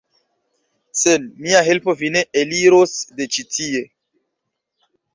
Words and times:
sen 1.01 1.21
mia 1.43 1.61
helpo 1.69 1.91
vi 2.01 2.11
ne 2.17 2.23
eliros 2.43 2.97
de 3.21 3.31
ĉi 3.37 3.49
tie! 3.55 3.87